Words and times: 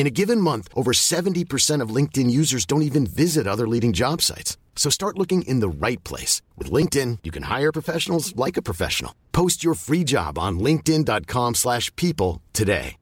In 0.00 0.06
a 0.06 0.16
given 0.22 0.40
month, 0.40 0.66
over 0.74 0.92
70% 0.92 1.82
of 1.82 1.94
LinkedIn 1.94 2.30
users 2.30 2.64
don't 2.64 2.80
even 2.80 3.04
visit 3.06 3.46
other 3.46 3.68
leading 3.68 3.92
job 3.92 4.22
sites. 4.22 4.56
So 4.74 4.88
start 4.88 5.18
looking 5.18 5.42
in 5.42 5.60
the 5.60 5.68
right 5.68 6.02
place. 6.04 6.40
With 6.56 6.72
LinkedIn, 6.72 7.18
you 7.22 7.30
can 7.30 7.42
hire 7.42 7.70
professionals 7.70 8.34
like 8.34 8.56
a 8.56 8.62
professional. 8.62 9.12
Post 9.32 9.62
your 9.62 9.74
free 9.74 10.02
job 10.04 10.38
on 10.38 10.58
linkedin.com 10.58 11.54
slash 11.54 11.94
people 11.96 12.40
today. 12.54 12.96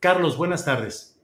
Carlos, 0.00 0.36
buenas 0.38 0.64
tardes. 0.64 1.14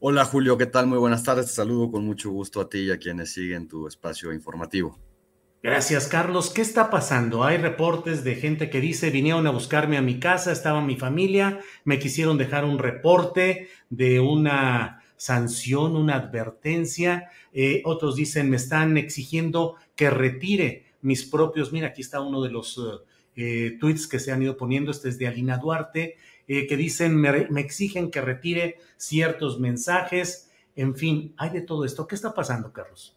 Hola 0.00 0.24
Julio, 0.24 0.58
¿qué 0.58 0.66
tal? 0.66 0.88
Muy 0.88 0.98
buenas 0.98 1.22
tardes. 1.22 1.46
Te 1.46 1.52
saludo 1.52 1.92
con 1.92 2.04
mucho 2.04 2.28
gusto 2.30 2.60
a 2.60 2.68
ti 2.68 2.88
y 2.88 2.90
a 2.90 2.98
quienes 2.98 3.32
siguen 3.32 3.68
tu 3.68 3.86
espacio 3.86 4.32
informativo. 4.32 4.98
Gracias, 5.64 6.08
Carlos. 6.08 6.50
¿Qué 6.50 6.60
está 6.60 6.90
pasando? 6.90 7.42
Hay 7.42 7.56
reportes 7.56 8.22
de 8.22 8.34
gente 8.34 8.68
que 8.68 8.82
dice, 8.82 9.08
vinieron 9.08 9.46
a 9.46 9.50
buscarme 9.50 9.96
a 9.96 10.02
mi 10.02 10.20
casa, 10.20 10.52
estaba 10.52 10.82
mi 10.82 10.96
familia, 10.96 11.58
me 11.84 11.98
quisieron 11.98 12.36
dejar 12.36 12.66
un 12.66 12.78
reporte 12.78 13.68
de 13.88 14.20
una 14.20 15.02
sanción, 15.16 15.96
una 15.96 16.16
advertencia. 16.16 17.30
Eh, 17.54 17.80
otros 17.86 18.14
dicen, 18.14 18.50
me 18.50 18.56
están 18.56 18.98
exigiendo 18.98 19.76
que 19.96 20.10
retire 20.10 20.84
mis 21.00 21.24
propios. 21.24 21.72
Mira, 21.72 21.88
aquí 21.88 22.02
está 22.02 22.20
uno 22.20 22.42
de 22.42 22.50
los 22.50 22.78
eh, 23.34 23.78
tweets 23.80 24.06
que 24.06 24.18
se 24.18 24.32
han 24.32 24.42
ido 24.42 24.58
poniendo. 24.58 24.90
Este 24.90 25.08
es 25.08 25.16
de 25.16 25.28
Alina 25.28 25.56
Duarte, 25.56 26.18
eh, 26.46 26.66
que 26.66 26.76
dicen, 26.76 27.16
me 27.16 27.60
exigen 27.62 28.10
que 28.10 28.20
retire 28.20 28.76
ciertos 28.98 29.58
mensajes. 29.58 30.50
En 30.76 30.94
fin, 30.94 31.32
hay 31.38 31.48
de 31.48 31.62
todo 31.62 31.86
esto. 31.86 32.06
¿Qué 32.06 32.16
está 32.16 32.34
pasando, 32.34 32.70
Carlos? 32.70 33.16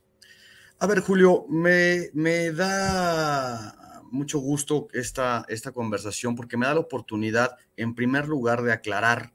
A 0.79 0.85
ver, 0.85 0.99
Julio, 0.99 1.47
me, 1.49 2.11
me 2.13 2.51
da 2.51 4.03
mucho 4.11 4.37
gusto 4.37 4.89
esta, 4.93 5.43
esta 5.49 5.71
conversación 5.71 6.35
porque 6.35 6.55
me 6.55 6.67
da 6.67 6.75
la 6.75 6.81
oportunidad, 6.81 7.57
en 7.77 7.95
primer 7.95 8.27
lugar, 8.27 8.61
de 8.61 8.71
aclarar 8.71 9.33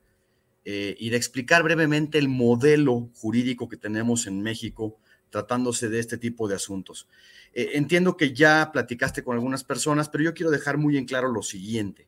eh, 0.64 0.94
y 1.00 1.10
de 1.10 1.16
explicar 1.16 1.64
brevemente 1.64 2.18
el 2.18 2.28
modelo 2.28 3.10
jurídico 3.16 3.68
que 3.68 3.76
tenemos 3.76 4.28
en 4.28 4.40
México 4.40 4.98
tratándose 5.30 5.88
de 5.88 5.98
este 5.98 6.16
tipo 6.16 6.46
de 6.46 6.54
asuntos. 6.54 7.08
Eh, 7.54 7.70
entiendo 7.74 8.16
que 8.16 8.32
ya 8.32 8.70
platicaste 8.72 9.24
con 9.24 9.34
algunas 9.34 9.64
personas, 9.64 10.08
pero 10.08 10.22
yo 10.22 10.34
quiero 10.34 10.52
dejar 10.52 10.78
muy 10.78 10.96
en 10.96 11.06
claro 11.06 11.26
lo 11.32 11.42
siguiente. 11.42 12.06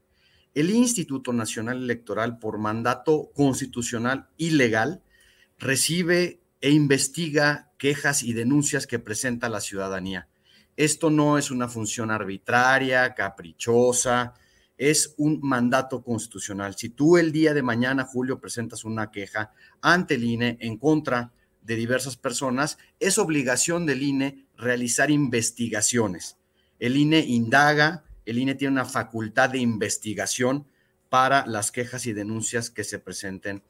El 0.54 0.70
Instituto 0.70 1.32
Nacional 1.32 1.78
Electoral, 1.82 2.38
por 2.38 2.58
mandato 2.58 3.32
constitucional 3.34 4.28
y 4.36 4.50
legal, 4.50 5.02
recibe 5.58 6.40
e 6.60 6.70
investiga 6.70 7.72
quejas 7.84 8.22
y 8.22 8.32
denuncias 8.32 8.86
que 8.86 8.98
presenta 8.98 9.50
la 9.50 9.60
ciudadanía. 9.60 10.26
Esto 10.74 11.10
no 11.10 11.36
es 11.36 11.50
una 11.50 11.68
función 11.68 12.10
arbitraria, 12.10 13.12
caprichosa, 13.12 14.32
es 14.78 15.12
un 15.18 15.38
mandato 15.42 16.02
constitucional. 16.02 16.76
Si 16.78 16.88
tú 16.88 17.18
el 17.18 17.30
día 17.30 17.52
de 17.52 17.62
mañana, 17.62 18.06
Julio, 18.06 18.40
presentas 18.40 18.86
una 18.86 19.10
queja 19.10 19.52
ante 19.82 20.14
el 20.14 20.24
INE 20.24 20.56
en 20.62 20.78
contra 20.78 21.34
de 21.60 21.76
diversas 21.76 22.16
personas, 22.16 22.78
es 23.00 23.18
obligación 23.18 23.84
del 23.84 24.02
INE 24.02 24.46
realizar 24.56 25.10
investigaciones. 25.10 26.38
El 26.78 26.96
INE 26.96 27.18
indaga, 27.18 28.04
el 28.24 28.38
INE 28.38 28.54
tiene 28.54 28.72
una 28.72 28.86
facultad 28.86 29.50
de 29.50 29.58
investigación 29.58 30.66
para 31.10 31.44
las 31.44 31.70
quejas 31.70 32.06
y 32.06 32.14
denuncias 32.14 32.70
que 32.70 32.82
se 32.82 32.98
presenten 32.98 33.62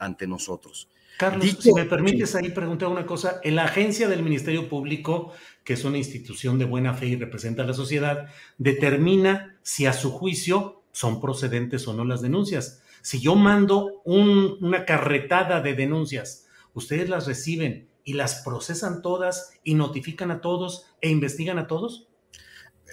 ante 0.00 0.26
nosotros. 0.26 0.88
Carlos, 1.18 1.58
si 1.60 1.72
me 1.74 1.84
permites 1.84 2.34
ahí 2.34 2.48
preguntar 2.48 2.88
una 2.88 3.04
cosa, 3.04 3.40
en 3.44 3.54
la 3.54 3.64
agencia 3.64 4.08
del 4.08 4.22
Ministerio 4.22 4.70
Público, 4.70 5.32
que 5.62 5.74
es 5.74 5.84
una 5.84 5.98
institución 5.98 6.58
de 6.58 6.64
buena 6.64 6.94
fe 6.94 7.06
y 7.06 7.16
representa 7.16 7.62
a 7.62 7.66
la 7.66 7.74
sociedad, 7.74 8.28
determina 8.56 9.58
si 9.62 9.84
a 9.84 9.92
su 9.92 10.10
juicio 10.10 10.82
son 10.92 11.20
procedentes 11.20 11.86
o 11.86 11.92
no 11.92 12.06
las 12.06 12.22
denuncias. 12.22 12.82
Si 13.02 13.20
yo 13.20 13.34
mando 13.34 14.00
una 14.04 14.86
carretada 14.86 15.60
de 15.60 15.74
denuncias, 15.74 16.46
ustedes 16.72 17.10
las 17.10 17.26
reciben 17.26 17.90
y 18.02 18.14
las 18.14 18.42
procesan 18.42 19.02
todas 19.02 19.52
y 19.62 19.74
notifican 19.74 20.30
a 20.30 20.40
todos 20.40 20.86
e 21.02 21.10
investigan 21.10 21.58
a 21.58 21.66
todos? 21.66 22.08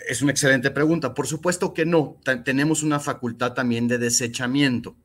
Es 0.10 0.22
una 0.22 0.32
excelente 0.32 0.70
pregunta. 0.70 1.14
Por 1.14 1.28
supuesto 1.28 1.74
que 1.74 1.86
no. 1.86 2.18
tenemos 2.44 2.84
una 2.84 3.00
facultad 3.00 3.54
también 3.54 3.88
de 3.88 3.98
desechamiento 3.98 4.98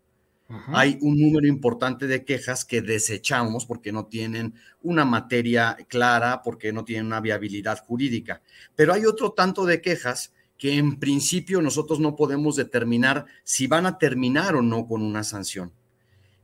hay 0.69 0.99
un 1.01 1.19
número 1.19 1.47
importante 1.47 2.07
de 2.07 2.25
quejas 2.25 2.65
que 2.65 2.83
desechamos 2.83 3.65
porque 3.65 3.93
no 3.93 4.07
tienen 4.07 4.55
una 4.83 5.05
materia 5.05 5.77
clara, 5.89 6.43
porque 6.43 6.73
no 6.73 6.85
tienen 6.85 7.07
una 7.07 7.21
viabilidad 7.21 7.83
jurídica. 7.85 8.43
Pero 8.75 8.93
hay 8.93 9.07
otro 9.07 9.33
tanto 9.33 9.65
de 9.65 9.81
quejas 9.81 10.33
que 10.59 10.77
en 10.77 10.99
principio 10.99 11.63
nosotros 11.63 12.01
no 12.01 12.15
podemos 12.15 12.57
determinar 12.57 13.27
si 13.45 13.67
van 13.67 13.87
a 13.87 13.99
terminar 13.99 14.55
o 14.55 14.63
no 14.63 14.87
con 14.87 15.03
una 15.03 15.25
sanción. 15.25 15.73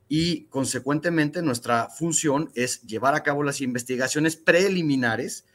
Y 0.07 0.45
consecuentemente 0.45 1.41
nuestra 1.41 1.87
función 1.87 2.51
es 2.55 2.81
llevar 2.81 3.13
a 3.15 3.23
cabo 3.23 3.43
las 3.43 3.61
investigaciones 3.61 4.35
preliminares 4.35 5.45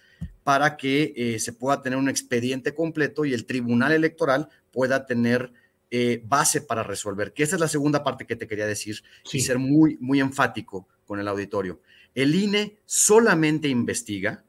para 0.44 0.76
que 0.76 1.12
eh, 1.16 1.38
se 1.41 1.53
pueda 1.53 1.82
tener 1.82 1.99
un 1.99 2.09
expediente 2.09 2.75
completo 2.75 3.25
y 3.25 3.34
el 3.34 3.47
Tribunal 3.47 3.93
Electoral 3.93 4.49
pueda 4.71 5.06
tener 5.06 5.53
eh, 5.97 6.21
base 6.27 6.60
para 6.60 6.82
resolver, 6.82 7.32
que 7.32 7.44
esa 7.44 7.55
es 7.55 7.60
la 7.60 7.69
segunda 7.69 8.03
parte 8.03 8.27
que 8.27 8.34
te 8.34 8.49
quería 8.49 8.66
decir 8.66 9.05
y 9.32 9.38
ser 9.38 9.60
muy, 9.60 9.97
muy 10.00 10.19
enfático 10.19 10.88
con 11.06 11.21
el 11.21 11.28
auditorio. 11.28 11.82
El 12.16 12.34
INE 12.34 12.78
solamente 12.84 13.69
investiga, 13.69 14.43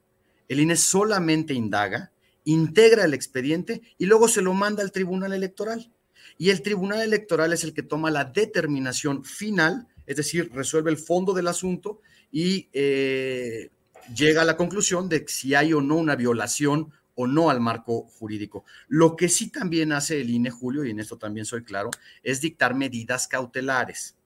el 0.48 0.58
INE 0.58 0.74
solamente 0.74 1.54
indaga, 1.54 2.10
integra 2.46 3.04
el 3.04 3.14
expediente 3.14 3.80
y 3.96 4.06
luego 4.06 4.26
se 4.26 4.42
lo 4.42 4.54
manda 4.54 4.82
al 4.82 4.90
Tribunal 4.90 5.34
Electoral. 5.34 5.92
Y 6.36 6.50
el 6.50 6.62
Tribunal 6.62 7.02
Electoral 7.02 7.52
es 7.52 7.62
el 7.62 7.74
que 7.74 7.84
toma 7.84 8.10
la 8.10 8.24
determinación 8.24 9.24
final, 9.24 9.86
es 10.04 10.16
decir, 10.16 10.50
resuelve 10.52 10.90
el 10.90 10.98
fondo 10.98 11.32
del 11.32 11.46
asunto 11.46 12.00
y 12.32 12.68
eh, 12.72 13.70
llega 14.16 14.42
a 14.42 14.44
la 14.44 14.56
conclusión 14.56 15.08
de 15.08 15.24
si 15.28 15.54
hay 15.54 15.72
o 15.72 15.80
no 15.80 15.94
una 15.94 16.16
violación 16.16 16.90
o 17.16 17.26
no 17.26 17.50
al 17.50 17.60
marco 17.60 18.02
jurídico. 18.02 18.64
Lo 18.86 19.16
que 19.16 19.28
sí 19.28 19.50
también 19.50 19.92
hace 19.92 20.20
el 20.20 20.30
INE, 20.30 20.50
Julio, 20.50 20.84
y 20.84 20.90
en 20.90 21.00
esto 21.00 21.18
también 21.18 21.44
soy 21.44 21.64
claro, 21.64 21.90
es 22.22 22.40
dictar 22.40 22.74
medidas 22.76 23.26
cautelares. 23.26 24.16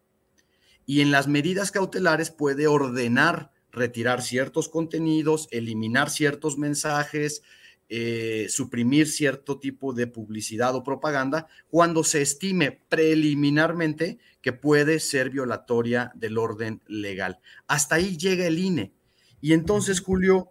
Y 0.85 1.01
en 1.01 1.11
las 1.11 1.29
medidas 1.29 1.71
cautelares 1.71 2.31
puede 2.31 2.67
ordenar 2.67 3.53
retirar 3.73 4.23
ciertos 4.23 4.69
contenidos, 4.69 5.49
eliminar 5.51 6.11
ciertos 6.11 6.59
mensajes, 6.59 7.43
eh, 7.89 8.47
suprimir 8.49 9.09
cierto 9.09 9.59
tipo 9.59 9.93
de 9.93 10.07
publicidad 10.07 10.75
o 10.75 10.85
propaganda 10.85 11.49
cuando 11.69 12.05
se 12.05 12.23
estime 12.23 12.81
preliminarmente 12.89 14.19
que 14.43 14.53
puede 14.53 15.01
ser 15.01 15.31
violatoria 15.31 16.13
del 16.15 16.39
orden 16.39 16.83
legal. 16.87 17.41
Hasta 17.67 17.97
ahí 17.97 18.17
llega 18.17 18.47
el 18.47 18.59
INE. 18.59 18.93
Y 19.41 19.55
entonces, 19.55 20.01
Julio, 20.01 20.51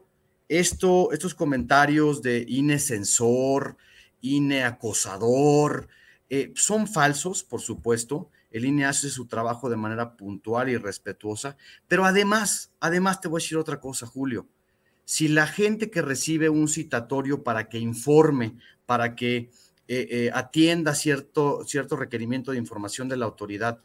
esto, 0.49 1.11
estos 1.11 1.35
comentarios 1.35 2.21
de 2.23 2.43
INE 2.47 2.79
censor, 2.79 3.77
INE 4.19 4.63
acosador, 4.63 5.87
eh, 6.29 6.51
son 6.55 6.87
falsos, 6.87 7.43
por 7.43 7.61
supuesto. 7.61 8.29
El 8.51 8.65
INE 8.65 8.85
hace 8.85 9.09
su 9.09 9.27
trabajo 9.27 9.69
de 9.69 9.77
manera 9.77 10.17
puntual 10.17 10.69
y 10.69 10.77
respetuosa, 10.77 11.55
pero 11.87 12.03
además, 12.03 12.71
además 12.79 13.21
te 13.21 13.27
voy 13.27 13.39
a 13.39 13.43
decir 13.43 13.57
otra 13.57 13.79
cosa, 13.79 14.07
Julio. 14.07 14.47
Si 15.05 15.27
la 15.27 15.47
gente 15.47 15.91
que 15.91 16.01
recibe 16.01 16.49
un 16.49 16.67
citatorio 16.67 17.43
para 17.43 17.69
que 17.69 17.77
informe, 17.77 18.57
para 18.87 19.15
que 19.15 19.51
eh, 19.87 20.07
eh, 20.09 20.31
atienda 20.33 20.95
cierto, 20.95 21.63
cierto 21.65 21.95
requerimiento 21.95 22.51
de 22.51 22.57
información 22.57 23.07
de 23.07 23.17
la 23.17 23.25
autoridad, 23.25 23.81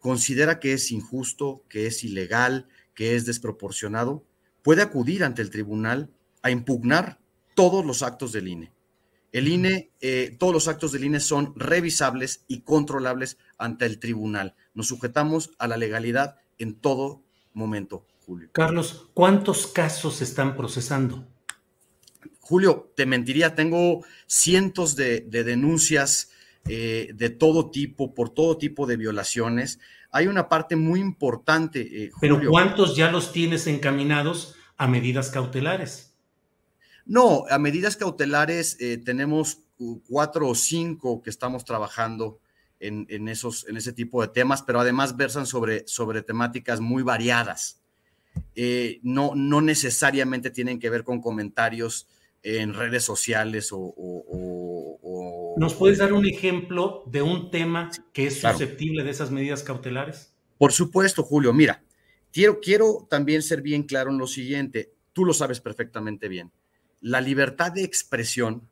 considera 0.00 0.58
que 0.58 0.72
es 0.72 0.90
injusto, 0.90 1.62
que 1.68 1.86
es 1.86 2.02
ilegal, 2.02 2.68
que 2.94 3.14
es 3.14 3.24
desproporcionado, 3.24 4.24
puede 4.62 4.82
acudir 4.82 5.24
ante 5.24 5.42
el 5.42 5.50
tribunal 5.50 6.10
a 6.42 6.50
impugnar 6.50 7.18
todos 7.54 7.84
los 7.84 8.02
actos 8.02 8.32
del 8.32 8.48
INE. 8.48 8.72
El 9.32 9.48
INE, 9.48 9.90
eh, 10.00 10.36
todos 10.38 10.52
los 10.52 10.68
actos 10.68 10.92
del 10.92 11.04
INE 11.04 11.20
son 11.20 11.54
revisables 11.56 12.44
y 12.48 12.60
controlables 12.60 13.38
ante 13.56 13.86
el 13.86 13.98
tribunal. 13.98 14.54
Nos 14.74 14.88
sujetamos 14.88 15.52
a 15.58 15.66
la 15.68 15.78
legalidad 15.78 16.36
en 16.58 16.74
todo 16.74 17.22
momento, 17.54 18.06
Julio. 18.26 18.50
Carlos, 18.52 19.08
¿cuántos 19.14 19.66
casos 19.66 20.16
se 20.16 20.24
están 20.24 20.54
procesando? 20.54 21.26
Julio, 22.40 22.92
te 22.94 23.06
mentiría, 23.06 23.54
tengo 23.54 24.04
cientos 24.26 24.96
de, 24.96 25.20
denuncias 25.20 26.30
eh, 26.68 27.10
de 27.14 27.30
todo 27.30 27.70
tipo, 27.70 28.14
por 28.14 28.30
todo 28.30 28.56
tipo 28.56 28.86
de 28.86 28.96
violaciones. 28.96 29.80
Hay 30.10 30.26
una 30.26 30.48
parte 30.48 30.76
muy 30.76 31.00
importante. 31.00 32.04
Eh, 32.04 32.10
Pero 32.20 32.40
¿cuántos 32.48 32.96
ya 32.96 33.10
los 33.10 33.32
tienes 33.32 33.66
encaminados 33.66 34.54
a 34.76 34.86
medidas 34.86 35.30
cautelares? 35.30 36.14
No, 37.04 37.44
a 37.50 37.58
medidas 37.58 37.96
cautelares 37.96 38.76
eh, 38.80 38.98
tenemos 38.98 39.58
cuatro 40.08 40.48
o 40.48 40.54
cinco 40.54 41.20
que 41.22 41.30
estamos 41.30 41.64
trabajando 41.64 42.38
en, 42.78 43.28
esos, 43.28 43.66
en 43.68 43.76
ese 43.76 43.92
tipo 43.92 44.22
de 44.22 44.28
temas, 44.28 44.62
pero 44.62 44.80
además 44.80 45.16
versan 45.16 45.46
sobre, 45.46 45.86
sobre 45.86 46.22
temáticas 46.22 46.80
muy 46.80 47.02
variadas. 47.02 47.80
Eh, 48.56 48.98
no, 49.02 49.32
no 49.34 49.60
necesariamente 49.60 50.50
tienen 50.50 50.80
que 50.80 50.90
ver 50.90 51.04
con 51.04 51.20
comentarios 51.20 52.08
en 52.42 52.74
redes 52.74 53.04
sociales 53.04 53.68
o... 53.72 53.94
¿Nos 55.62 55.74
puedes 55.74 55.98
dar 55.98 56.12
un 56.12 56.26
ejemplo 56.26 57.04
de 57.06 57.22
un 57.22 57.48
tema 57.52 57.88
que 58.12 58.26
es 58.26 58.40
susceptible 58.40 59.04
de 59.04 59.10
esas 59.10 59.30
medidas 59.30 59.62
cautelares? 59.62 60.34
Por 60.58 60.72
supuesto, 60.72 61.22
Julio. 61.22 61.52
Mira, 61.52 61.84
quiero, 62.32 62.58
quiero 62.58 63.06
también 63.08 63.42
ser 63.42 63.62
bien 63.62 63.84
claro 63.84 64.10
en 64.10 64.18
lo 64.18 64.26
siguiente. 64.26 64.92
Tú 65.12 65.24
lo 65.24 65.32
sabes 65.32 65.60
perfectamente 65.60 66.26
bien. 66.26 66.50
La 67.00 67.20
libertad 67.20 67.70
de 67.70 67.84
expresión, 67.84 68.68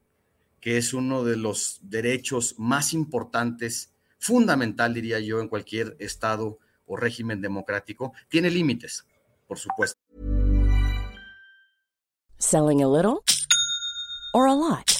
que 0.60 0.78
es 0.78 0.92
uno 0.92 1.22
de 1.22 1.36
los 1.36 1.78
derechos 1.82 2.56
más 2.58 2.92
importantes, 2.92 3.94
fundamental, 4.18 4.92
diría 4.92 5.20
yo, 5.20 5.40
en 5.40 5.46
cualquier 5.46 5.94
estado 6.00 6.58
o 6.86 6.96
régimen 6.96 7.40
democrático, 7.40 8.14
tiene 8.28 8.50
límites, 8.50 9.06
por 9.46 9.60
supuesto. 9.60 10.00
Selling 12.38 12.82
a 12.82 12.88
little 12.88 13.22
or 14.34 14.48
a 14.48 14.54
lot? 14.56 14.99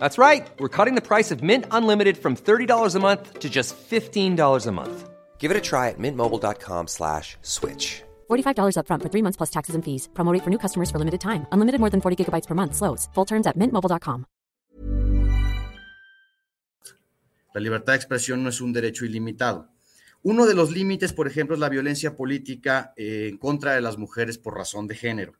That's 0.00 0.18
right. 0.18 0.50
We're 0.58 0.76
cutting 0.76 0.94
the 0.96 1.06
price 1.06 1.30
of 1.30 1.42
Mint 1.42 1.66
Unlimited 1.70 2.16
from 2.16 2.34
$30 2.34 2.94
a 2.94 2.98
month 2.98 3.38
to 3.38 3.48
just 3.48 3.76
$15 3.76 4.66
a 4.66 4.72
month. 4.72 5.10
Give 5.38 5.50
it 5.50 5.56
a 5.56 5.60
try 5.60 5.88
at 5.90 5.98
mintmobile.com 5.98 6.88
slash 6.88 7.36
switch. 7.42 8.02
$45 8.30 8.78
up 8.78 8.86
front 8.88 9.02
for 9.02 9.08
three 9.10 9.22
months 9.22 9.36
plus 9.36 9.50
taxes 9.50 9.74
and 9.74 9.84
fees. 9.84 10.08
Promo 10.14 10.36
for 10.42 10.50
new 10.50 10.58
customers 10.58 10.90
for 10.90 10.98
limited 10.98 11.20
time. 11.20 11.46
Unlimited 11.52 11.80
more 11.80 11.90
than 11.90 12.00
40 12.00 12.16
gigabytes 12.16 12.46
per 12.46 12.54
month. 12.54 12.74
Slows. 12.74 13.08
Full 13.14 13.26
terms 13.26 13.46
at 13.46 13.56
mintmobile.com. 13.56 14.26
La 17.52 17.60
libertad 17.60 17.94
de 17.94 17.96
expresión 17.96 18.44
no 18.44 18.48
es 18.48 18.60
un 18.60 18.72
derecho 18.72 19.04
ilimitado. 19.04 19.68
Uno 20.22 20.46
de 20.46 20.54
los 20.54 20.70
límites, 20.70 21.12
por 21.12 21.26
ejemplo, 21.26 21.54
es 21.54 21.60
la 21.60 21.68
violencia 21.68 22.14
política 22.14 22.92
eh, 22.96 23.28
en 23.30 23.38
contra 23.38 23.74
de 23.74 23.80
las 23.80 23.98
mujeres 23.98 24.38
por 24.38 24.54
razón 24.54 24.86
de 24.86 24.94
género. 24.94 25.32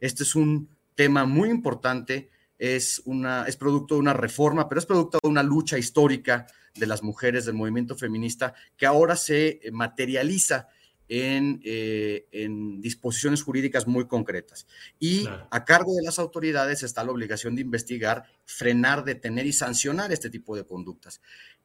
Este 0.00 0.22
es 0.22 0.34
un 0.34 0.68
tema 0.94 1.24
muy 1.26 1.50
importante 1.50 2.30
es, 2.62 3.02
una, 3.06 3.44
es 3.48 3.56
producto 3.56 3.96
de 3.96 4.00
una 4.02 4.12
reforma, 4.12 4.68
pero 4.68 4.78
es 4.78 4.86
producto 4.86 5.18
de 5.20 5.28
una 5.28 5.42
lucha 5.42 5.78
histórica 5.78 6.46
de 6.76 6.86
las 6.86 7.02
mujeres 7.02 7.44
del 7.44 7.56
movimiento 7.56 7.96
feminista 7.96 8.54
que 8.76 8.86
ahora 8.86 9.16
se 9.16 9.58
eh, 9.60 9.72
materializa 9.72 10.68
en, 11.08 11.60
eh, 11.64 12.28
en 12.30 12.80
disposiciones 12.80 13.42
jurídicas 13.42 13.88
muy 13.88 14.06
concretas. 14.06 14.68
Y 15.00 15.26
a 15.50 15.64
cargo 15.64 15.92
de 15.96 16.04
las 16.04 16.20
autoridades 16.20 16.84
está 16.84 17.02
la 17.02 17.10
obligación 17.10 17.56
de 17.56 17.62
investigar, 17.62 18.26
frenar, 18.44 19.04
detener 19.04 19.44
y 19.46 19.52
sancionar 19.52 20.12
este 20.12 20.30
tipo 20.30 20.54
de 20.54 20.64
conductas. 20.64 21.20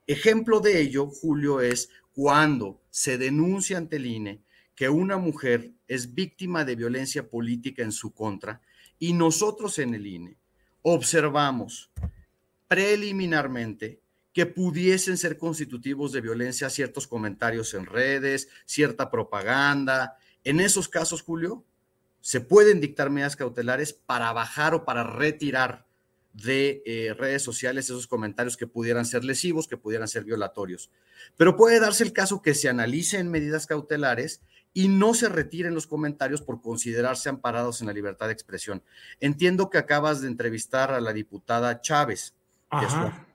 Ejemplo 0.08 0.62
de 0.62 0.82
ello, 0.82 1.06
Julio, 1.06 1.62
es 1.62 1.92
cuando 2.12 2.82
se 2.90 3.20
denuncia 3.20 3.78
ante 3.78 3.98
el 3.98 4.08
INE 4.08 4.42
que 4.74 4.90
una 4.90 5.18
mujer 5.18 5.74
es 5.88 6.16
víctima 6.16 6.66
de 6.66 6.76
violencia 6.76 7.30
política 7.30 7.84
en 7.84 7.92
su 7.92 8.16
contra 8.16 8.62
y 8.98 9.14
nosotros 9.14 9.78
en 9.78 9.94
el 9.94 10.08
INE 10.08 10.38
observamos 10.82 11.92
preliminarmente 12.68 14.02
que 14.34 14.46
pudiesen 14.46 15.18
ser 15.18 15.38
constitutivos 15.38 16.12
de 16.12 16.22
violencia 16.22 16.70
ciertos 16.70 17.08
comentarios 17.08 17.74
en 17.74 17.88
redes, 17.88 18.50
cierta 18.66 19.10
propaganda. 19.10 20.18
En 20.44 20.60
esos 20.60 20.88
casos, 20.88 21.24
Julio, 21.24 21.66
se 22.22 22.40
pueden 22.40 22.80
dictar 22.80 23.10
medidas 23.10 23.36
cautelares 23.36 23.94
para 23.94 24.32
bajar 24.34 24.76
o 24.76 24.86
para 24.86 25.04
retirar 25.04 25.87
de 26.44 26.84
eh, 26.86 27.16
redes 27.18 27.42
sociales 27.42 27.86
esos 27.86 28.08
comentarios 28.08 28.58
que 28.58 28.68
pudieran 28.68 29.06
ser 29.06 29.24
lesivos, 29.24 29.68
que 29.68 29.78
pudieran 29.78 30.08
ser 30.08 30.24
violatorios. 30.24 30.92
Pero 31.36 31.56
puede 31.56 31.80
darse 31.80 32.04
el 32.04 32.14
caso 32.14 32.42
que 32.42 32.54
se 32.54 32.70
analicen 32.70 33.32
medidas 33.32 33.66
cautelares 33.66 34.42
y 34.74 34.88
no 34.88 35.16
se 35.16 35.30
retiren 35.30 35.74
los 35.74 35.88
comentarios 35.88 36.44
por 36.44 36.62
considerarse 36.62 37.30
amparados 37.30 37.82
en 37.82 37.88
la 37.88 37.94
libertad 37.94 38.28
de 38.28 38.34
expresión. 38.34 38.84
Entiendo 39.20 39.72
que 39.72 39.80
acabas 39.80 40.22
de 40.22 40.28
entrevistar 40.28 40.92
a 40.92 41.02
la 41.02 41.14
diputada 41.14 41.82
Chávez 41.82 42.36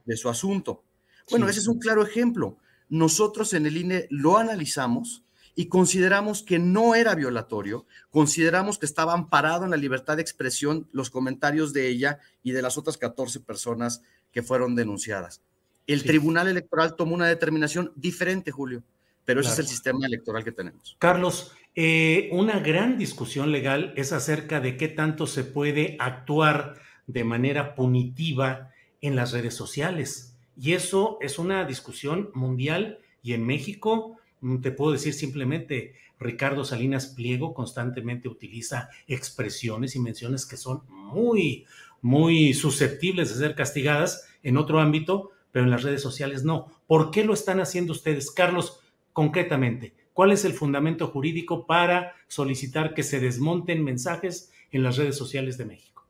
de 0.05 0.15
su, 0.15 0.29
asunto. 0.29 0.83
Bueno, 1.29 1.49
ese 1.49 1.59
es 1.59 1.67
un 1.67 1.79
claro 1.79 2.05
ejemplo. 2.05 2.57
Nosotros 2.87 3.53
en 3.53 3.65
el 3.65 3.75
INE 3.75 4.07
lo 4.11 4.37
analizamos 4.37 5.23
y 5.55 5.67
consideramos 5.67 6.43
que 6.43 6.59
no 6.59 6.95
era 6.95 7.15
violatorio, 7.15 7.85
consideramos 8.09 8.77
que 8.77 8.85
estaba 8.85 9.13
amparado 9.13 9.65
en 9.65 9.71
la 9.71 9.77
libertad 9.77 10.15
de 10.15 10.21
expresión 10.21 10.87
los 10.91 11.09
comentarios 11.09 11.73
de 11.73 11.87
ella 11.87 12.19
y 12.41 12.51
de 12.51 12.61
las 12.61 12.77
otras 12.77 12.97
14 12.97 13.39
personas 13.39 14.01
que 14.31 14.41
fueron 14.41 14.75
denunciadas. 14.75 15.41
El 15.85 16.03
Tribunal 16.03 16.47
Electoral 16.47 16.95
tomó 16.95 17.13
una 17.13 17.27
determinación 17.27 17.91
diferente, 17.95 18.51
Julio 18.51 18.83
pero 19.25 19.41
ese 19.41 19.51
es 19.51 19.59
el 19.59 19.67
sistema 19.67 20.05
electoral 20.05 20.43
que 20.43 20.51
tenemos. 20.51 20.95
Carlos, 20.99 21.53
eh, 21.75 22.29
una 22.31 22.59
gran 22.59 22.97
discusión 22.97 23.51
legal 23.51 23.93
es 23.95 24.11
acerca 24.11 24.59
de 24.59 24.77
qué 24.77 24.87
tanto 24.87 25.27
se 25.27 25.43
puede 25.43 25.95
actuar 25.99 26.75
de 27.07 27.23
manera 27.23 27.75
punitiva 27.75 28.71
en 29.01 29.15
las 29.15 29.31
redes 29.31 29.53
sociales. 29.53 30.35
Y 30.57 30.73
eso 30.73 31.17
es 31.21 31.39
una 31.39 31.65
discusión 31.65 32.29
mundial 32.33 32.99
y 33.21 33.33
en 33.33 33.45
México, 33.45 34.17
te 34.61 34.71
puedo 34.71 34.91
decir 34.91 35.13
simplemente, 35.13 35.95
Ricardo 36.19 36.65
Salinas 36.65 37.07
Pliego 37.07 37.53
constantemente 37.53 38.27
utiliza 38.27 38.89
expresiones 39.07 39.95
y 39.95 39.99
menciones 39.99 40.45
que 40.45 40.57
son 40.57 40.83
muy, 40.89 41.65
muy 42.01 42.53
susceptibles 42.53 43.29
de 43.29 43.45
ser 43.45 43.55
castigadas 43.55 44.27
en 44.41 44.57
otro 44.57 44.79
ámbito, 44.79 45.31
pero 45.51 45.65
en 45.65 45.71
las 45.71 45.83
redes 45.83 46.01
sociales 46.01 46.43
no. 46.43 46.67
¿Por 46.87 47.11
qué 47.11 47.23
lo 47.23 47.33
están 47.33 47.59
haciendo 47.59 47.93
ustedes? 47.93 48.31
Carlos, 48.31 48.79
concretamente, 49.13 49.93
¿cuál 50.13 50.31
es 50.31 50.45
el 50.45 50.53
fundamento 50.53 51.07
jurídico 51.07 51.65
para 51.65 52.13
solicitar 52.27 52.93
que 52.93 53.03
se 53.03 53.19
desmonten 53.19 53.83
mensajes 53.83 54.51
en 54.71 54.83
las 54.83 54.97
redes 54.97 55.15
sociales 55.15 55.57
de 55.57 55.65
México? 55.65 56.07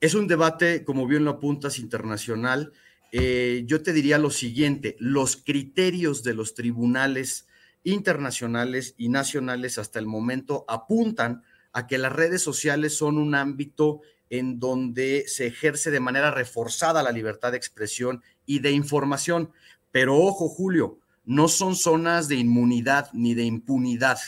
Es 0.00 0.14
un 0.14 0.26
debate, 0.26 0.84
como 0.84 1.06
bien 1.06 1.24
lo 1.24 1.32
apuntas, 1.32 1.78
internacional. 1.78 2.72
Eh, 3.12 3.64
yo 3.66 3.82
te 3.82 3.92
diría 3.92 4.18
lo 4.18 4.30
siguiente, 4.30 4.96
los 4.98 5.36
criterios 5.36 6.22
de 6.22 6.34
los 6.34 6.54
tribunales 6.54 7.48
internacionales 7.84 8.94
y 8.96 9.08
nacionales 9.08 9.78
hasta 9.78 9.98
el 9.98 10.06
momento 10.06 10.64
apuntan 10.68 11.42
a 11.72 11.86
que 11.86 11.98
las 11.98 12.12
redes 12.12 12.42
sociales 12.42 12.96
son 12.96 13.18
un 13.18 13.34
ámbito 13.34 14.00
en 14.30 14.58
donde 14.58 15.24
se 15.26 15.46
ejerce 15.46 15.90
de 15.90 16.00
manera 16.00 16.30
reforzada 16.30 17.02
la 17.02 17.12
libertad 17.12 17.50
de 17.50 17.58
expresión 17.58 18.22
y 18.46 18.60
de 18.60 18.72
información. 18.72 19.52
Pero 19.90 20.16
ojo, 20.16 20.48
Julio, 20.48 20.98
no 21.24 21.48
son 21.48 21.76
zonas 21.76 22.28
de 22.28 22.36
inmunidad 22.36 23.10
ni 23.12 23.34
de 23.34 23.44
impunidad. 23.44 24.18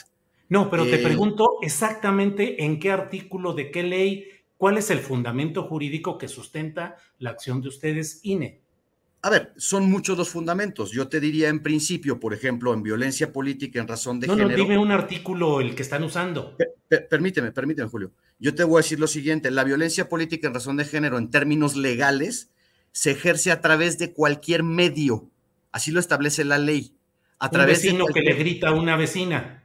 No, 0.48 0.70
pero 0.70 0.84
te 0.84 0.96
eh, 0.96 1.02
pregunto 1.02 1.58
exactamente 1.62 2.64
en 2.64 2.78
qué 2.78 2.90
artículo 2.90 3.54
de 3.54 3.70
qué 3.70 3.82
ley, 3.82 4.28
cuál 4.56 4.78
es 4.78 4.90
el 4.90 4.98
fundamento 4.98 5.64
jurídico 5.64 6.18
que 6.18 6.28
sustenta 6.28 6.96
la 7.18 7.30
acción 7.30 7.62
de 7.62 7.68
ustedes, 7.68 8.20
INE. 8.22 8.60
A 9.24 9.30
ver, 9.30 9.54
son 9.56 9.90
muchos 9.90 10.18
los 10.18 10.28
fundamentos. 10.28 10.92
Yo 10.92 11.08
te 11.08 11.18
diría 11.18 11.48
en 11.48 11.62
principio, 11.62 12.20
por 12.20 12.34
ejemplo, 12.34 12.74
en 12.74 12.82
violencia 12.82 13.32
política 13.32 13.80
en 13.80 13.88
razón 13.88 14.20
de 14.20 14.28
género. 14.28 14.50
No, 14.50 14.54
dime 14.54 14.76
un 14.76 14.90
artículo 14.90 15.62
el 15.62 15.74
que 15.74 15.80
están 15.80 16.04
usando. 16.04 16.58
permíteme, 17.08 17.50
permíteme, 17.50 17.88
Julio. 17.88 18.12
Yo 18.38 18.54
te 18.54 18.64
voy 18.64 18.80
a 18.80 18.82
decir 18.82 19.00
lo 19.00 19.06
siguiente: 19.06 19.50
la 19.50 19.64
violencia 19.64 20.10
política 20.10 20.46
en 20.46 20.52
razón 20.52 20.76
de 20.76 20.84
género, 20.84 21.16
en 21.16 21.30
términos 21.30 21.74
legales, 21.74 22.50
se 22.92 23.12
ejerce 23.12 23.50
a 23.50 23.62
través 23.62 23.96
de 23.96 24.12
cualquier 24.12 24.62
medio. 24.62 25.30
Así 25.72 25.90
lo 25.90 26.00
establece 26.00 26.44
la 26.44 26.58
ley. 26.58 26.92
A 27.38 27.48
través 27.48 27.78
un 27.78 27.84
vecino 27.84 28.04
que 28.04 28.20
le 28.20 28.34
grita 28.34 28.68
a 28.68 28.72
una 28.72 28.94
vecina 28.94 29.63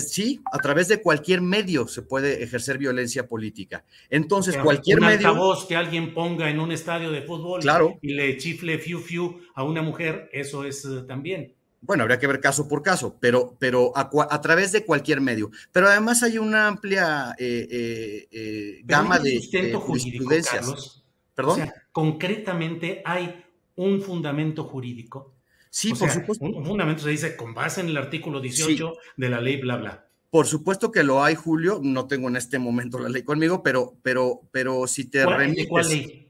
sí, 0.00 0.40
a 0.52 0.58
través 0.58 0.88
de 0.88 1.02
cualquier 1.02 1.40
medio 1.40 1.86
se 1.86 2.02
puede 2.02 2.42
ejercer 2.42 2.78
violencia 2.78 3.26
política. 3.26 3.84
Entonces, 4.08 4.56
cualquier 4.56 5.00
un 5.00 5.06
medio. 5.06 5.34
voz 5.34 5.66
que 5.66 5.76
alguien 5.76 6.14
ponga 6.14 6.48
en 6.50 6.60
un 6.60 6.72
estadio 6.72 7.10
de 7.10 7.22
fútbol 7.22 7.60
claro. 7.60 7.98
y 8.02 8.14
le 8.14 8.36
chifle 8.36 8.78
fiu 8.78 9.00
fiu 9.00 9.40
a 9.54 9.64
una 9.64 9.82
mujer, 9.82 10.28
eso 10.32 10.64
es 10.64 10.84
eh, 10.84 11.02
también. 11.06 11.54
Bueno, 11.82 12.02
habría 12.02 12.18
que 12.18 12.26
ver 12.26 12.40
caso 12.40 12.68
por 12.68 12.82
caso, 12.82 13.16
pero, 13.20 13.56
pero 13.58 13.92
a, 13.96 14.40
través 14.42 14.70
de 14.72 14.84
cualquier 14.84 15.22
medio. 15.22 15.50
Pero 15.72 15.88
además 15.88 16.22
hay 16.22 16.36
una 16.36 16.68
amplia 16.68 17.34
eh, 17.38 18.28
eh, 18.30 18.80
gama 18.84 19.18
de 19.18 19.40
jurisprudencias. 19.74 21.02
¿Perdón? 21.34 21.52
O 21.52 21.64
sea, 21.64 21.74
concretamente 21.90 23.00
hay 23.04 23.44
un 23.76 24.02
fundamento 24.02 24.64
jurídico 24.64 25.39
Sí, 25.70 25.94
por 25.94 26.10
supuesto. 26.10 26.44
Un, 26.44 26.66
fundamento 26.66 27.04
se 27.04 27.10
dice 27.10 27.36
con 27.36 27.54
base 27.54 27.80
en 27.80 27.88
el 27.88 27.96
artículo 27.96 28.40
18 28.40 28.92
de 29.16 29.28
la 29.30 29.40
ley, 29.40 29.60
bla, 29.60 29.76
bla. 29.76 30.06
Por 30.28 30.46
supuesto 30.46 30.90
que 30.90 31.04
lo 31.04 31.24
hay, 31.24 31.36
Julio. 31.36 31.80
No 31.82 32.06
tengo 32.06 32.28
en 32.28 32.36
este 32.36 32.58
momento 32.58 32.98
la 32.98 33.08
ley 33.08 33.22
conmigo, 33.22 33.62
pero, 33.62 33.96
pero, 34.02 34.42
pero 34.50 34.86
si 34.86 35.04
te 35.04 35.24
remites. 35.24 35.68
¿Cuál 35.68 35.88
ley? 35.88 36.26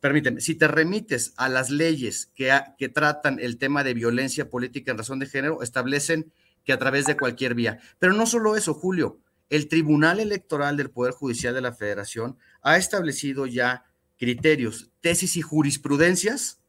Permíteme, 0.00 0.40
si 0.40 0.54
te 0.54 0.68
remites 0.68 1.32
a 1.36 1.48
las 1.48 1.70
leyes 1.70 2.30
que, 2.34 2.52
que 2.78 2.88
tratan 2.88 3.38
el 3.40 3.58
tema 3.58 3.82
de 3.82 3.94
violencia 3.94 4.48
política 4.48 4.92
en 4.92 4.98
razón 4.98 5.18
de 5.18 5.26
género, 5.26 5.62
establecen 5.62 6.30
que 6.64 6.72
a 6.72 6.78
través 6.78 7.06
de 7.06 7.16
cualquier 7.16 7.54
vía. 7.54 7.80
Pero 7.98 8.12
no 8.12 8.26
solo 8.26 8.54
eso, 8.54 8.74
Julio. 8.74 9.18
El 9.50 9.68
Tribunal 9.68 10.20
Electoral 10.20 10.76
del 10.76 10.90
Poder 10.90 11.14
Judicial 11.14 11.54
de 11.54 11.62
la 11.62 11.72
Federación 11.72 12.36
ha 12.60 12.76
establecido 12.76 13.46
ya 13.46 13.86
criterios, 14.18 14.90
tesis 15.00 15.36
y 15.36 15.42
jurisprudencias 15.42 16.60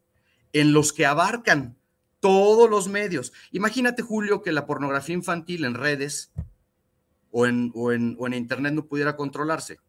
en 0.54 0.72
los 0.72 0.94
que 0.94 1.06
abarcan 1.06 1.79
todos 2.20 2.70
los 2.70 2.88
medios. 2.88 3.34
Imagínate, 3.52 4.02
Julio, 4.02 4.42
que 4.42 4.52
la 4.52 4.66
pornografía 4.66 5.16
infantil 5.16 5.66
en 5.66 5.74
redes 5.74 6.32
o 7.32 7.46
en, 7.46 7.72
o 7.76 7.92
en, 7.92 8.16
o 8.20 8.28
en 8.28 8.34
Internet 8.34 8.74
no 8.74 8.86
pudiera 8.86 9.16
controlarse. 9.16 9.80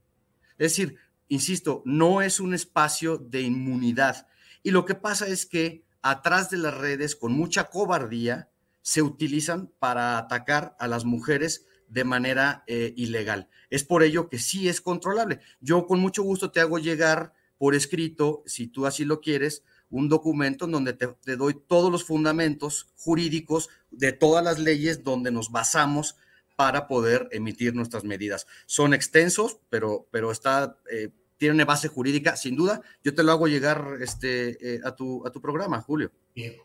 Es 0.59 0.73
decir, 0.73 0.97
insisto, 1.29 1.83
no 1.85 2.23
es 2.23 2.41
un 2.41 2.55
espacio 2.55 3.19
de 3.19 3.43
inmunidad. 3.43 4.27
Y 4.63 4.71
lo 4.71 4.85
que 4.85 4.95
pasa 4.95 5.27
es 5.27 5.47
que 5.47 5.85
atrás 6.03 6.51
de 6.51 6.59
las 6.59 6.77
redes, 6.77 7.17
con 7.17 7.33
mucha 7.33 7.65
cobardía, 7.65 8.51
se 8.83 9.03
utilizan 9.03 9.73
para 9.79 10.19
atacar 10.19 10.77
a 10.79 10.87
las 10.87 11.05
mujeres 11.05 11.67
de 11.89 12.05
manera 12.05 12.65
eh, 12.67 12.95
ilegal. 12.97 13.49
Es 13.69 13.85
por 13.85 14.03
ello 14.03 14.29
que 14.29 14.39
sí 14.39 14.69
es 14.69 14.81
controlable. 14.81 15.41
Yo 15.61 15.87
con 15.87 16.01
mucho 16.01 16.23
gusto 16.23 16.51
te 16.51 16.61
hago 16.61 16.79
llegar 16.79 17.35
por 17.59 17.75
escrito, 17.75 18.43
si 18.47 18.69
tú 18.69 18.87
así 18.87 19.05
lo 19.05 19.21
quieres, 19.21 19.65
un 19.91 20.09
documento 20.09 20.65
en 20.65 20.73
donde 20.73 20.93
te, 20.95 21.37
doy 21.37 21.55
todos 21.67 21.91
los 21.91 22.05
fundamentos 22.05 22.89
jurídicos 22.97 23.69
de 23.91 24.13
todas 24.13 24.43
las 24.45 24.59
leyes 24.59 25.05
donde 25.05 25.31
nos 25.31 25.51
basamos 25.51 26.17
para 26.57 26.87
poder 26.87 27.29
emitir 27.33 27.75
nuestras 27.75 28.05
medidas. 28.05 28.47
Son 28.67 28.95
extensos, 28.95 29.59
pero, 29.69 30.07
pero 30.11 30.31
está, 30.31 30.79
eh, 30.91 31.11
tiene 31.37 31.65
base 31.65 31.89
jurídica, 31.89 32.37
sin 32.37 32.57
duda. 32.57 32.83
Yo 33.03 33.15
te 33.15 33.23
lo 33.23 33.33
hago 33.33 33.49
llegar 33.49 33.97
este, 34.01 34.75
eh, 34.75 34.81
a, 34.85 34.95
tu, 34.95 35.27
a 35.27 35.31
tu 35.31 35.41
programa, 35.41 35.81
Julio. 35.81 36.13
Bien. 36.35 36.57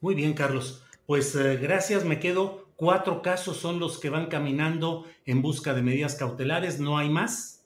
Muy 0.00 0.14
bien, 0.14 0.34
Carlos. 0.34 0.84
Pues 1.06 1.34
eh, 1.34 1.56
gracias, 1.56 2.04
me 2.04 2.20
quedo. 2.20 2.68
Cuatro 2.76 3.22
casos 3.22 3.56
son 3.56 3.80
los 3.80 3.98
que 3.98 4.10
van 4.10 4.26
caminando 4.26 5.06
en 5.24 5.42
busca 5.42 5.74
de 5.74 5.82
medidas 5.82 6.14
cautelares, 6.14 6.78
¿no 6.78 6.98
hay 6.98 7.08
más? 7.08 7.57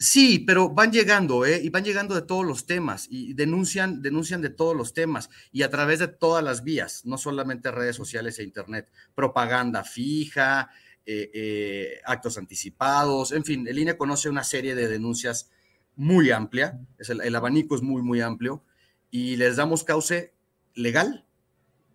Sí, 0.00 0.38
pero 0.38 0.68
van 0.68 0.92
llegando, 0.92 1.44
¿eh? 1.44 1.60
Y 1.60 1.70
van 1.70 1.82
llegando 1.82 2.14
de 2.14 2.22
todos 2.22 2.46
los 2.46 2.66
temas 2.66 3.08
y 3.10 3.34
denuncian, 3.34 4.00
denuncian 4.00 4.40
de 4.40 4.50
todos 4.50 4.76
los 4.76 4.94
temas 4.94 5.28
y 5.50 5.62
a 5.62 5.70
través 5.70 5.98
de 5.98 6.06
todas 6.06 6.44
las 6.44 6.62
vías, 6.62 7.04
no 7.04 7.18
solamente 7.18 7.72
redes 7.72 7.96
sociales 7.96 8.38
e 8.38 8.44
internet, 8.44 8.88
propaganda 9.16 9.82
fija, 9.82 10.70
eh, 11.04 11.30
eh, 11.34 12.00
actos 12.04 12.38
anticipados, 12.38 13.32
en 13.32 13.44
fin, 13.44 13.66
el 13.66 13.76
INE 13.76 13.96
conoce 13.96 14.28
una 14.28 14.44
serie 14.44 14.76
de 14.76 14.86
denuncias 14.86 15.50
muy 15.96 16.30
amplia, 16.30 16.78
es 16.96 17.10
el, 17.10 17.20
el 17.20 17.34
abanico 17.34 17.74
es 17.74 17.82
muy, 17.82 18.02
muy 18.02 18.20
amplio 18.20 18.62
y 19.10 19.34
les 19.34 19.56
damos 19.56 19.82
cauce 19.82 20.32
legal, 20.74 21.26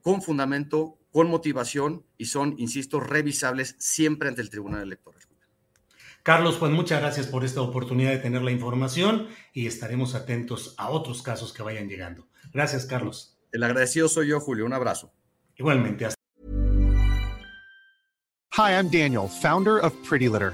con 0.02 0.22
fundamento, 0.22 1.00
con 1.10 1.30
motivación 1.30 2.06
y 2.18 2.26
son, 2.26 2.56
insisto, 2.58 3.00
revisables 3.00 3.78
siempre 3.80 4.28
ante 4.28 4.42
el 4.42 4.50
Tribunal 4.50 4.82
Electoral. 4.82 5.24
Carlos, 6.24 6.56
pues 6.58 6.72
muchas 6.72 7.02
gracias 7.02 7.28
por 7.28 7.44
esta 7.44 7.62
oportunidad 7.62 8.12
de 8.12 8.18
tener 8.18 8.42
la 8.42 8.52
información 8.52 9.28
y 9.52 9.68
estaremos 9.68 10.16
atentos 10.16 10.74
a 10.78 10.90
otros 10.90 11.22
casos 11.22 11.52
que 11.52 11.64
vayan 11.64 11.90
llegando. 11.90 12.30
Gracias, 12.54 12.86
Carlos. 12.86 13.38
El 13.52 13.62
agradecido 13.64 14.08
soy 14.08 14.30
yo, 14.30 14.40
Julio. 14.40 14.66
Un 14.66 14.72
abrazo. 14.72 15.12
Igualmente. 15.58 16.06
Hasta 16.06 16.18
Hi, 18.56 18.72
I'm 18.72 18.90
Daniel, 18.90 19.28
founder 19.28 19.80
of 19.80 19.94
Pretty 20.08 20.30
Litter. 20.30 20.54